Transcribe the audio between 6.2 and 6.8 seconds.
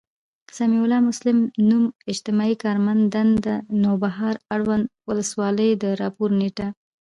نیــټه